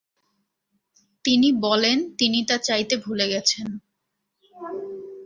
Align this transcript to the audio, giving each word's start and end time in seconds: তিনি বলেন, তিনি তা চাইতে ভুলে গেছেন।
তিনি 1.25 1.49
বলেন, 1.61 1.97
তিনি 2.17 2.39
তা 2.45 2.55
চাইতে 2.57 2.95
ভুলে 2.97 3.25
গেছেন। 3.29 3.67